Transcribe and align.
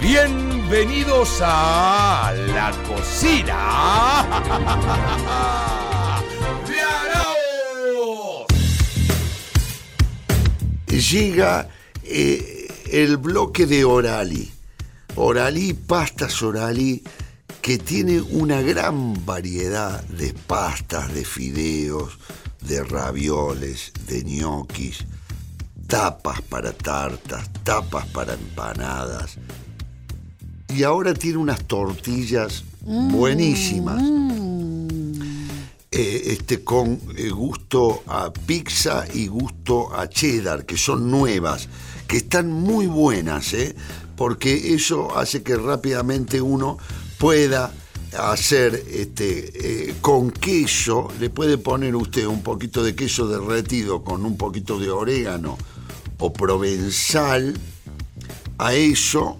Bienvenidos 0.00 1.40
a 1.42 2.32
la 2.34 2.72
cocina. 2.88 4.26
Llega 11.10 11.68
eh, 12.02 12.68
el 12.90 13.16
bloque 13.16 13.66
de 13.66 13.84
Orali. 13.84 14.50
Orali, 15.16 15.72
pastas 15.74 16.42
Orali, 16.42 17.02
que 17.60 17.78
tiene 17.78 18.20
una 18.20 18.62
gran 18.62 19.26
variedad 19.26 20.02
de 20.04 20.32
pastas, 20.34 21.12
de 21.12 21.24
fideos, 21.24 22.18
de 22.60 22.84
ravioles, 22.84 23.92
de 24.06 24.24
ñoquis, 24.24 25.04
tapas 25.86 26.42
para 26.42 26.72
tartas, 26.72 27.50
tapas 27.64 28.06
para 28.06 28.34
empanadas. 28.34 29.38
Y 30.74 30.82
ahora 30.84 31.14
tiene 31.14 31.38
unas 31.38 31.64
tortillas 31.66 32.64
buenísimas. 32.82 34.02
eh, 35.92 36.22
este, 36.26 36.62
con 36.62 37.00
eh, 37.16 37.30
gusto 37.30 38.04
a 38.06 38.32
pizza 38.32 39.04
y 39.12 39.26
gusto 39.26 39.92
a 39.94 40.08
cheddar, 40.08 40.64
que 40.64 40.76
son 40.76 41.10
nuevas, 41.10 41.68
que 42.06 42.18
están 42.18 42.50
muy 42.50 42.86
buenas, 42.86 43.52
¿eh? 43.54 43.74
porque 44.16 44.74
eso 44.74 45.16
hace 45.18 45.42
que 45.42 45.56
rápidamente 45.56 46.40
uno 46.40 46.78
pueda 47.18 47.72
hacer 48.18 48.84
este, 48.90 49.90
eh, 49.90 49.94
con 50.00 50.30
queso, 50.30 51.08
le 51.18 51.30
puede 51.30 51.58
poner 51.58 51.96
usted 51.96 52.26
un 52.26 52.42
poquito 52.42 52.82
de 52.82 52.94
queso 52.94 53.26
derretido 53.26 54.02
con 54.02 54.24
un 54.24 54.36
poquito 54.36 54.78
de 54.78 54.90
orégano 54.90 55.58
o 56.18 56.32
provenzal 56.32 57.54
a 58.58 58.74
eso 58.74 59.38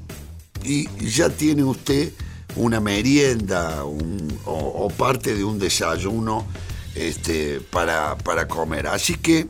y 0.65 0.89
ya 1.07 1.31
tiene 1.31 1.65
usted 1.65 2.13
una 2.57 2.81
merienda 2.81 3.85
o 3.85 4.89
parte 4.97 5.35
de 5.35 5.45
un 5.45 5.59
desayuno 5.59 6.47
este, 6.95 7.61
para, 7.61 8.17
para 8.19 8.49
comer. 8.49 8.87
Así 8.87 9.15
que 9.15 9.49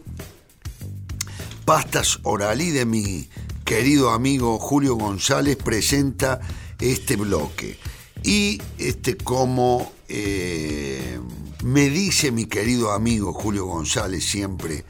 Pastas 1.65 2.19
Oralí 2.23 2.71
de 2.71 2.85
mi 2.85 3.29
querido 3.65 4.11
amigo 4.11 4.59
Julio 4.59 4.97
González 4.97 5.57
presenta 5.57 6.41
este 6.79 7.17
bloque. 7.17 7.79
Y 8.23 8.61
este, 8.79 9.17
como 9.17 9.93
eh, 10.09 11.21
me 11.63 11.89
dice 11.89 12.33
mi 12.33 12.47
querido 12.47 12.93
amigo 12.93 13.33
Julio 13.33 13.67
González 13.67 14.25
siempre 14.25 14.85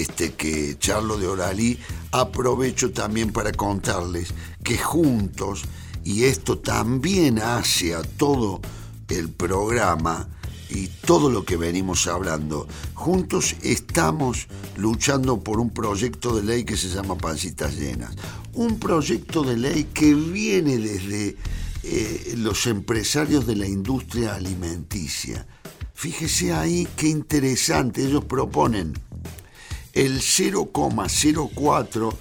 este, 0.00 0.34
que 0.34 0.76
charlo 0.78 1.16
de 1.16 1.26
Oralí, 1.26 1.78
aprovecho 2.12 2.92
también 2.92 3.32
para 3.32 3.52
contarles 3.52 4.34
que 4.62 4.76
juntos, 4.76 5.62
y 6.04 6.24
esto 6.24 6.58
también 6.58 7.38
hace 7.38 7.94
a 7.94 8.02
todo 8.02 8.60
el 9.08 9.30
programa, 9.30 10.28
y 10.74 10.88
todo 10.88 11.30
lo 11.30 11.44
que 11.44 11.56
venimos 11.56 12.06
hablando. 12.06 12.66
Juntos 12.94 13.54
estamos 13.62 14.48
luchando 14.76 15.40
por 15.40 15.60
un 15.60 15.70
proyecto 15.70 16.34
de 16.34 16.42
ley 16.42 16.64
que 16.64 16.76
se 16.76 16.88
llama 16.88 17.16
Pancitas 17.16 17.76
Llenas. 17.76 18.14
Un 18.54 18.78
proyecto 18.78 19.42
de 19.42 19.56
ley 19.56 19.84
que 19.94 20.14
viene 20.14 20.78
desde 20.78 21.36
eh, 21.82 22.34
los 22.38 22.66
empresarios 22.66 23.46
de 23.46 23.56
la 23.56 23.66
industria 23.66 24.34
alimenticia. 24.34 25.46
Fíjese 25.94 26.52
ahí 26.52 26.88
qué 26.96 27.08
interesante, 27.08 28.04
ellos 28.04 28.24
proponen 28.24 28.94
el 29.94 30.20
0,04 30.20 32.14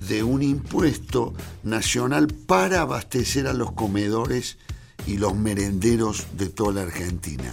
de 0.00 0.22
un 0.22 0.42
impuesto 0.42 1.34
nacional 1.62 2.28
para 2.28 2.80
abastecer 2.82 3.46
a 3.46 3.52
los 3.52 3.72
comedores 3.72 4.58
y 5.06 5.18
los 5.18 5.34
merenderos 5.34 6.26
de 6.36 6.48
toda 6.48 6.72
la 6.74 6.82
Argentina. 6.82 7.52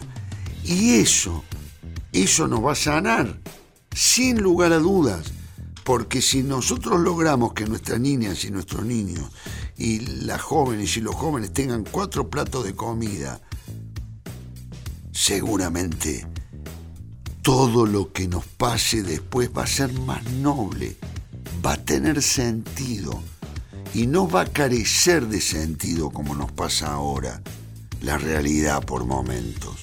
Y 0.64 0.96
eso, 0.96 1.44
eso 2.12 2.48
nos 2.48 2.64
va 2.64 2.72
a 2.72 2.76
sanar, 2.76 3.40
sin 3.94 4.42
lugar 4.42 4.72
a 4.74 4.80
dudas, 4.80 5.32
porque 5.84 6.22
si 6.22 6.42
nosotros 6.44 7.00
logramos 7.00 7.54
que 7.54 7.66
nuestras 7.66 8.00
niñas 8.00 8.44
y 8.46 8.52
nuestros 8.52 8.86
niños 8.86 9.30
y 9.78 10.00
las 10.00 10.42
jóvenes 10.42 10.98
y 10.98 11.02
los 11.02 11.16
jóvenes 11.16 11.54
tengan 11.54 11.84
cuatro 11.84 12.30
platos 12.30 12.64
de 12.64 12.76
comida, 12.76 13.42
seguramente 15.12 16.26
todo 17.46 17.86
lo 17.86 18.12
que 18.12 18.28
nos 18.28 18.44
pase 18.44 19.04
después 19.04 19.52
va 19.56 19.66
a 19.66 19.68
ser 19.68 19.94
más 19.94 20.24
noble, 20.32 20.98
va 21.64 21.74
a 21.74 21.78
tener 21.78 22.24
sentido 22.24 23.22
y 23.94 24.08
no 24.08 24.28
va 24.28 24.42
a 24.42 24.46
carecer 24.48 25.28
de 25.28 25.40
sentido 25.40 26.10
como 26.10 26.34
nos 26.34 26.52
pasa 26.52 26.88
ahora 26.88 27.44
la 28.02 28.18
realidad 28.18 28.84
por 28.84 29.06
momentos. 29.06 29.76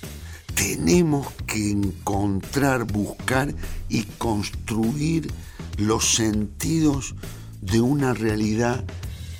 Tenemos 0.57 1.29
que 1.47 1.71
encontrar, 1.71 2.83
buscar 2.83 3.55
y 3.89 4.03
construir 4.19 5.33
los 5.79 6.17
sentidos 6.17 7.15
de 7.61 7.81
una 7.81 8.13
realidad 8.13 8.85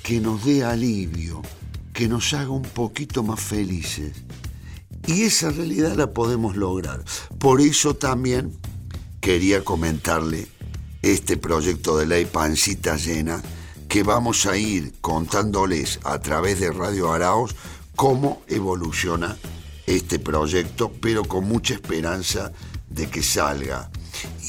que 0.01 0.21
nos 0.21 0.45
dé 0.45 0.63
alivio, 0.63 1.41
que 1.91 2.07
nos 2.07 2.33
haga 2.33 2.51
un 2.51 2.61
poquito 2.61 3.21
más 3.21 3.41
felices. 3.41 4.13
Y 5.05 5.23
esa 5.23 5.49
realidad 5.49 5.95
la 5.95 6.13
podemos 6.13 6.55
lograr. 6.55 7.03
Por 7.37 7.61
eso 7.61 7.95
también 7.95 8.57
quería 9.19 9.63
comentarle 9.63 10.47
este 11.01 11.37
proyecto 11.37 11.97
de 11.97 12.05
ley 12.05 12.25
Pancita 12.25 12.95
Llena, 12.95 13.41
que 13.89 14.03
vamos 14.03 14.45
a 14.45 14.57
ir 14.57 14.93
contándoles 15.01 15.99
a 16.03 16.19
través 16.19 16.59
de 16.59 16.71
Radio 16.71 17.11
Araos 17.11 17.55
cómo 17.95 18.41
evoluciona 18.47 19.37
este 19.85 20.19
proyecto, 20.19 20.91
pero 21.01 21.25
con 21.25 21.45
mucha 21.45 21.73
esperanza 21.73 22.53
de 22.89 23.09
que 23.09 23.21
salga. 23.21 23.91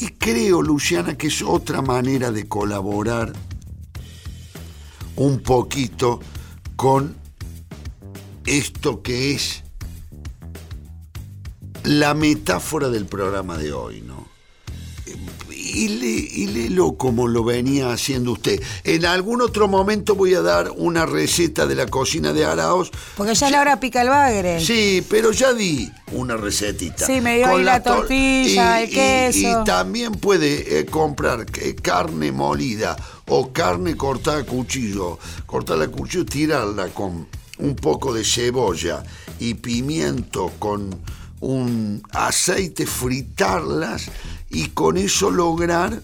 Y 0.00 0.08
creo, 0.08 0.62
Luciana, 0.62 1.16
que 1.18 1.26
es 1.26 1.42
otra 1.42 1.82
manera 1.82 2.30
de 2.30 2.46
colaborar 2.46 3.32
un 5.16 5.40
poquito 5.40 6.20
con 6.76 7.16
esto 8.46 9.02
que 9.02 9.34
es 9.34 9.63
la 11.84 12.14
metáfora 12.14 12.88
del 12.88 13.06
programa 13.06 13.56
de 13.58 13.72
hoy, 13.72 14.00
¿no? 14.02 14.32
Y, 15.50 15.88
le, 15.88 16.06
y 16.08 16.46
léelo 16.46 16.94
como 16.96 17.26
lo 17.26 17.42
venía 17.42 17.92
haciendo 17.92 18.32
usted. 18.32 18.62
En 18.84 19.04
algún 19.06 19.40
otro 19.42 19.66
momento 19.66 20.14
voy 20.14 20.34
a 20.34 20.40
dar 20.42 20.70
una 20.76 21.04
receta 21.04 21.66
de 21.66 21.74
la 21.74 21.86
cocina 21.86 22.32
de 22.32 22.44
Araos. 22.44 22.90
Porque 23.16 23.34
ya 23.34 23.46
es 23.46 23.52
la 23.52 23.60
hora 23.60 23.80
pica 23.80 24.02
el 24.02 24.08
bagre. 24.08 24.60
Sí, 24.64 25.04
pero 25.08 25.32
ya 25.32 25.52
di 25.52 25.90
una 26.12 26.36
recetita. 26.36 27.06
Sí, 27.06 27.20
me 27.20 27.36
dio 27.38 27.48
ahí 27.48 27.64
la 27.64 27.82
tor- 27.82 27.96
tortilla, 28.00 28.82
el 28.82 28.88
y- 28.90 28.92
queso. 28.92 29.62
Y 29.62 29.64
también 29.64 30.12
puede 30.12 30.78
eh, 30.80 30.86
comprar 30.86 31.46
eh, 31.60 31.74
carne 31.74 32.30
molida 32.30 32.96
o 33.26 33.52
carne 33.52 33.96
cortada 33.96 34.38
a 34.40 34.44
cuchillo. 34.44 35.18
Cortarla 35.46 35.86
a 35.86 35.88
cuchillo, 35.88 36.24
tirarla 36.24 36.88
con 36.88 37.26
un 37.58 37.76
poco 37.76 38.12
de 38.14 38.24
cebolla 38.24 39.02
y 39.40 39.54
pimiento 39.54 40.52
con 40.58 41.00
un 41.44 42.02
aceite, 42.10 42.86
fritarlas 42.86 44.10
y 44.50 44.68
con 44.68 44.96
eso 44.96 45.30
lograr 45.30 46.00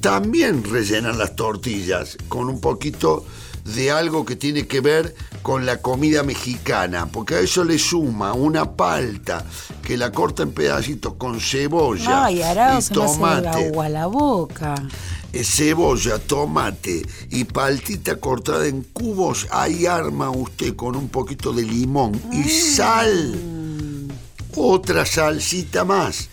también 0.00 0.62
rellenan 0.64 1.18
las 1.18 1.36
tortillas 1.36 2.16
con 2.28 2.48
un 2.48 2.60
poquito 2.60 3.24
de 3.64 3.90
algo 3.90 4.24
que 4.24 4.36
tiene 4.36 4.66
que 4.66 4.80
ver 4.80 5.14
con 5.42 5.66
la 5.66 5.82
comida 5.82 6.22
mexicana, 6.22 7.06
porque 7.06 7.34
a 7.34 7.40
eso 7.40 7.64
le 7.64 7.78
suma 7.78 8.32
una 8.32 8.72
palta 8.72 9.44
que 9.82 9.96
la 9.96 10.12
corta 10.12 10.42
en 10.42 10.52
pedacitos 10.52 11.14
con 11.14 11.40
cebolla 11.40 12.26
Ay, 12.26 12.40
y 12.40 12.94
tomate. 12.94 13.48
agua 13.48 13.86
a 13.86 13.88
la 13.88 14.06
boca. 14.06 14.74
Cebolla, 15.32 16.18
tomate 16.18 17.02
y 17.30 17.44
paltita 17.44 18.16
cortada 18.16 18.66
en 18.66 18.82
cubos, 18.82 19.46
ahí 19.50 19.86
arma 19.86 20.30
usted 20.30 20.74
con 20.74 20.96
un 20.96 21.08
poquito 21.08 21.52
de 21.52 21.62
limón 21.62 22.20
y 22.32 22.48
sal. 22.48 23.59
Otra 24.56 25.06
salsita 25.06 25.84
más. 25.84 26.28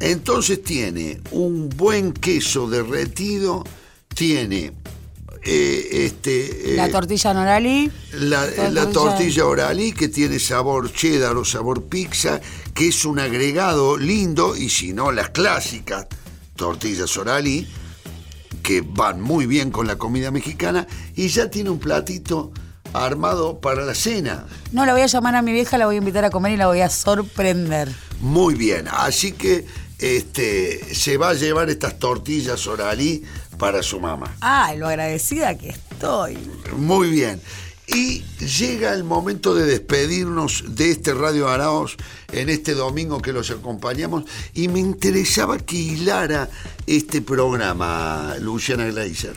Entonces 0.00 0.62
tiene 0.62 1.20
un 1.30 1.68
buen 1.68 2.12
queso 2.12 2.68
derretido, 2.68 3.64
tiene 4.14 4.72
eh, 5.44 5.88
este, 6.06 6.72
eh, 6.72 6.76
La 6.76 6.88
tortilla 6.88 7.34
noralí. 7.34 7.90
la, 8.12 8.46
la 8.70 8.90
tortilla 8.90 9.44
oralí 9.46 9.92
que 9.92 10.08
tiene 10.08 10.38
sabor 10.38 10.92
cheddar 10.92 11.36
o 11.36 11.44
sabor 11.44 11.84
pizza, 11.84 12.40
que 12.74 12.88
es 12.88 13.04
un 13.04 13.18
agregado 13.18 13.96
lindo, 13.96 14.56
y 14.56 14.68
si 14.68 14.92
no, 14.92 15.10
las 15.12 15.30
clásicas 15.30 16.06
tortillas 16.56 17.16
oralí, 17.16 17.66
que 18.62 18.82
van 18.82 19.20
muy 19.20 19.46
bien 19.46 19.70
con 19.70 19.86
la 19.86 19.98
comida 19.98 20.30
mexicana, 20.30 20.86
y 21.16 21.28
ya 21.28 21.50
tiene 21.50 21.70
un 21.70 21.78
platito 21.78 22.52
armado 22.92 23.58
para 23.60 23.84
la 23.84 23.94
cena. 23.94 24.46
No 24.72 24.86
la 24.86 24.92
voy 24.92 25.02
a 25.02 25.06
llamar 25.06 25.34
a 25.34 25.42
mi 25.42 25.52
vieja, 25.52 25.78
la 25.78 25.86
voy 25.86 25.96
a 25.96 25.98
invitar 25.98 26.24
a 26.24 26.30
comer 26.30 26.52
y 26.52 26.56
la 26.56 26.66
voy 26.66 26.80
a 26.80 26.90
sorprender. 26.90 27.90
Muy 28.20 28.54
bien, 28.54 28.88
así 28.90 29.32
que 29.32 29.66
este, 29.98 30.94
se 30.94 31.16
va 31.16 31.30
a 31.30 31.34
llevar 31.34 31.70
estas 31.70 31.98
tortillas 31.98 32.66
oralí 32.66 33.24
para 33.58 33.82
su 33.82 34.00
mamá. 34.00 34.34
Ay, 34.40 34.78
lo 34.78 34.88
agradecida 34.88 35.56
que 35.56 35.70
estoy. 35.70 36.36
Muy 36.76 37.10
bien. 37.10 37.40
Y 37.86 38.22
llega 38.38 38.94
el 38.94 39.04
momento 39.04 39.54
de 39.54 39.66
despedirnos 39.66 40.64
de 40.68 40.90
este 40.90 41.14
Radio 41.14 41.48
Araos 41.48 41.96
en 42.32 42.48
este 42.48 42.74
domingo 42.74 43.20
que 43.20 43.32
los 43.32 43.50
acompañamos. 43.50 44.24
Y 44.54 44.68
me 44.68 44.78
interesaba 44.78 45.58
que 45.58 45.76
hilara 45.76 46.48
este 46.86 47.22
programa, 47.22 48.36
Luciana 48.40 48.86
Gleiser. 48.86 49.36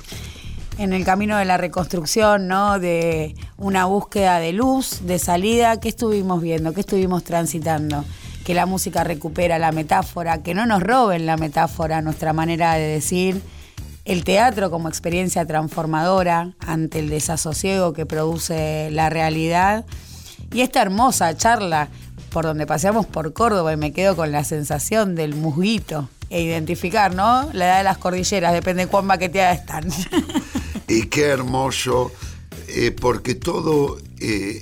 En 0.77 0.92
el 0.92 1.06
camino 1.06 1.38
de 1.38 1.45
la 1.45 1.57
reconstrucción, 1.57 2.48
¿no? 2.48 2.80
De 2.80 3.36
una 3.57 3.86
búsqueda 3.86 4.39
de 4.39 4.51
luz, 4.51 5.01
de 5.04 5.19
salida, 5.19 5.80
¿qué 5.80 5.88
estuvimos 5.88 6.42
viendo? 6.42 6.74
¿Qué 6.74 6.81
estuvimos 6.81 7.24
transitando? 7.24 8.04
Que 8.44 8.54
la 8.54 8.66
música 8.66 9.04
recupera 9.06 9.57
la 9.57 9.72
metáfora, 9.72 10.44
que 10.44 10.54
no 10.54 10.66
nos 10.66 10.83
roben 10.83 11.25
la 11.25 11.38
metáfora, 11.38 12.01
nuestra 12.01 12.33
manera 12.33 12.74
de 12.74 12.88
decir 12.88 13.42
el 14.04 14.24
teatro 14.24 14.69
como 14.69 14.89
experiencia 14.89 15.45
transformadora 15.45 16.54
ante 16.60 17.00
el 17.00 17.10
desasosiego 17.10 17.94
que 17.94 18.06
produce 18.06 18.89
la 18.92 19.10
realidad 19.10 19.86
y 20.54 20.62
esta 20.62 20.81
hermosa 20.81 21.36
charla 21.36 21.89
por 22.30 22.45
donde 22.45 22.68
paseamos 22.68 23.06
por 23.06 23.33
Córdoba 23.33 23.74
y 23.74 23.78
me 23.78 23.94
quedo 23.94 24.16
con 24.16 24.31
la 24.31 24.44
sensación 24.44 25.16
del 25.16 25.36
musguito 25.36 26.10
e 26.30 26.42
identificar, 26.42 27.16
¿no? 27.16 27.50
La 27.54 27.66
edad 27.66 27.78
de 27.78 27.83
las 27.83 27.98
cordilleras, 27.98 28.54
depende 28.54 28.86
de 28.86 28.92
cuán 28.92 29.07
baqueteadas 29.07 29.60
están. 29.60 29.86
Y 30.87 31.03
qué 31.07 31.23
hermoso, 31.23 32.11
eh, 32.67 32.91
porque 32.91 33.35
todo 33.35 33.97
eh, 34.19 34.61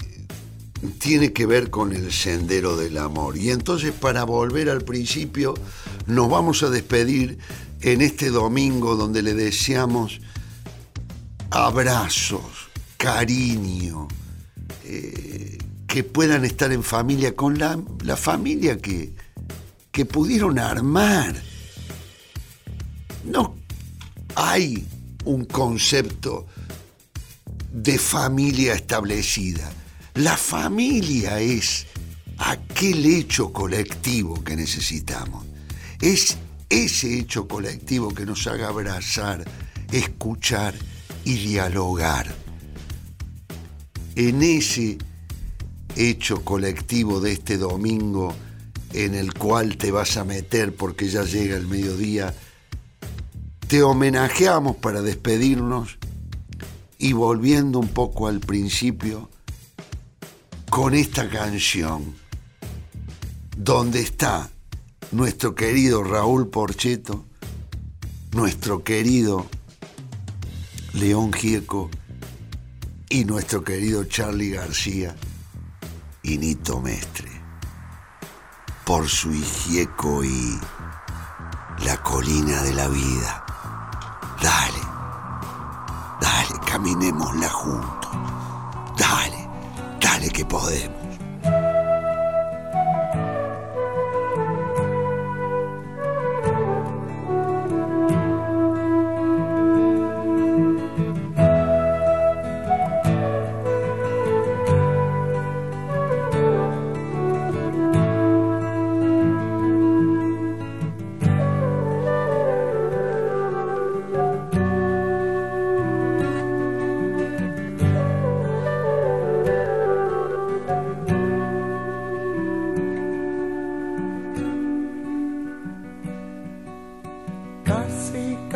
tiene 0.99 1.33
que 1.33 1.45
ver 1.45 1.69
con 1.69 1.93
el 1.93 2.11
sendero 2.11 2.77
del 2.77 2.97
amor. 2.97 3.37
Y 3.37 3.51
entonces 3.51 3.91
para 3.91 4.23
volver 4.23 4.69
al 4.69 4.83
principio, 4.83 5.53
nos 6.07 6.29
vamos 6.29 6.63
a 6.63 6.69
despedir 6.69 7.37
en 7.81 8.01
este 8.01 8.29
domingo 8.29 8.95
donde 8.95 9.21
le 9.21 9.33
deseamos 9.33 10.21
abrazos, 11.51 12.69
cariño, 12.97 14.07
eh, 14.85 15.57
que 15.87 16.03
puedan 16.03 16.45
estar 16.45 16.71
en 16.71 16.83
familia 16.83 17.35
con 17.35 17.59
la, 17.59 17.79
la 18.03 18.17
familia 18.17 18.77
que, 18.77 19.13
que 19.91 20.05
pudieron 20.05 20.57
armar. 20.57 21.35
No 23.25 23.55
hay 24.35 24.85
un 25.25 25.45
concepto 25.45 26.47
de 27.71 27.97
familia 27.97 28.73
establecida. 28.73 29.71
La 30.15 30.37
familia 30.37 31.39
es 31.39 31.87
aquel 32.37 33.05
hecho 33.05 33.51
colectivo 33.51 34.43
que 34.43 34.55
necesitamos. 34.55 35.45
Es 35.99 36.37
ese 36.69 37.19
hecho 37.19 37.47
colectivo 37.47 38.13
que 38.13 38.25
nos 38.25 38.45
haga 38.47 38.67
abrazar, 38.67 39.43
escuchar 39.91 40.75
y 41.23 41.35
dialogar. 41.35 42.33
En 44.15 44.43
ese 44.43 44.97
hecho 45.95 46.43
colectivo 46.43 47.19
de 47.19 47.33
este 47.33 47.57
domingo 47.57 48.35
en 48.93 49.15
el 49.15 49.33
cual 49.33 49.77
te 49.77 49.91
vas 49.91 50.17
a 50.17 50.23
meter 50.23 50.75
porque 50.75 51.09
ya 51.09 51.23
llega 51.23 51.57
el 51.57 51.67
mediodía, 51.67 52.33
te 53.73 53.81
homenajeamos 53.81 54.75
para 54.75 55.01
despedirnos 55.01 55.97
y 56.99 57.13
volviendo 57.13 57.79
un 57.79 57.87
poco 57.87 58.27
al 58.27 58.39
principio 58.39 59.31
con 60.69 60.93
esta 60.93 61.27
canción 61.27 62.13
donde 63.57 64.01
está 64.01 64.51
nuestro 65.11 65.55
querido 65.55 66.03
Raúl 66.03 66.49
Porcheto, 66.49 67.25
nuestro 68.33 68.83
querido 68.83 69.47
León 70.93 71.33
Gieco 71.33 71.89
y 73.09 73.25
nuestro 73.25 73.63
querido 73.63 74.03
Charlie 74.03 74.51
García 74.51 75.15
y 76.21 76.37
Nito 76.37 76.79
Mestre. 76.79 77.31
Por 78.85 79.09
su 79.09 79.31
Gieco 79.31 80.23
y 80.23 80.59
la 81.83 81.97
colina 82.03 82.61
de 82.61 82.73
la 82.75 82.87
vida. 82.87 83.42
Caminémosla 86.83 87.49
juntos. 87.49 88.11
Dale, 88.97 89.47
dale 90.01 90.29
que 90.29 90.43
podemos. 90.43 91.02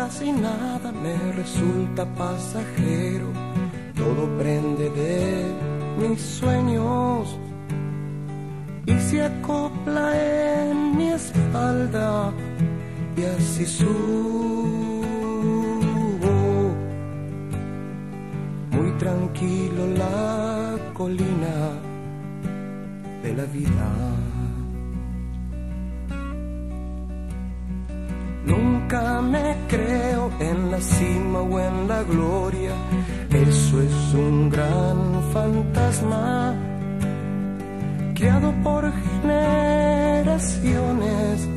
Casi, 0.07 0.31
nada 0.31 0.89
me 0.93 1.17
resulta 1.33 2.05
pasajero. 2.15 3.27
Todo 3.93 4.37
prende 4.37 4.89
de 4.91 5.43
mis 5.99 6.21
sueños 6.21 7.37
y 8.85 8.97
se 8.99 9.25
acopla 9.25 10.05
en 10.15 10.95
mi 10.95 11.09
espalda 11.09 12.31
y 13.17 13.23
así 13.35 13.65
subo. 13.65 13.87
Muy 18.71 18.91
tranquilo 19.03 19.87
la 19.87 20.77
colina 20.93 21.55
de 23.23 23.33
la 23.33 23.43
vida. 23.43 24.36
Nunca 28.89 29.21
me 29.21 29.53
creo 29.67 30.31
en 30.39 30.71
la 30.71 30.79
cima 30.79 31.41
o 31.41 31.59
en 31.59 31.89
la 31.89 32.03
gloria, 32.03 32.71
eso 33.31 33.81
es 33.81 34.13
un 34.13 34.49
gran 34.49 35.21
fantasma 35.33 36.55
creado 38.15 38.53
por 38.63 38.89
generaciones 39.21 41.49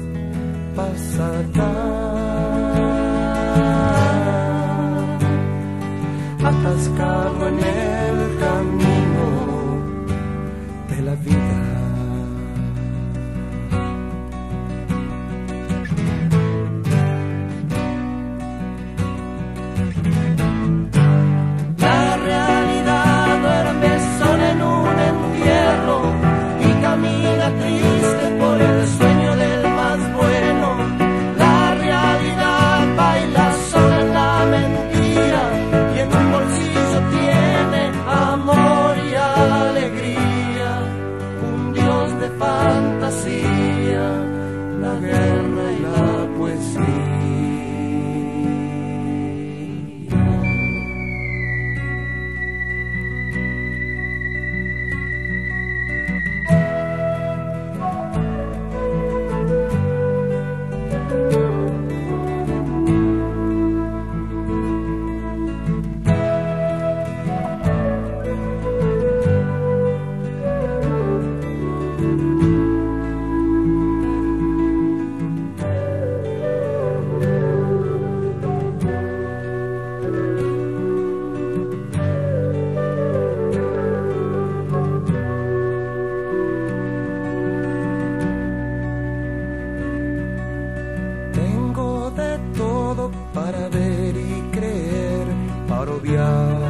yeah. 96.10 96.69